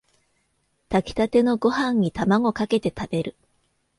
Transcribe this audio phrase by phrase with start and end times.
[0.89, 3.35] 炊きたてのご飯にタマゴかけて食べる